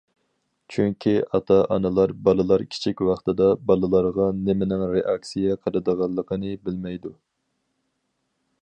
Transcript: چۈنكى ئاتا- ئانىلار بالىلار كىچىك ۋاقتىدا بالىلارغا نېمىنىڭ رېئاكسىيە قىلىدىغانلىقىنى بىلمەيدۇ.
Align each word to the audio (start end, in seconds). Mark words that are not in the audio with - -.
چۈنكى 0.75 1.11
ئاتا- 1.29 1.57
ئانىلار 1.75 2.13
بالىلار 2.27 2.63
كىچىك 2.71 3.03
ۋاقتىدا 3.09 3.51
بالىلارغا 3.71 4.27
نېمىنىڭ 4.49 4.83
رېئاكسىيە 4.95 5.61
قىلىدىغانلىقىنى 5.67 6.57
بىلمەيدۇ. 6.65 7.15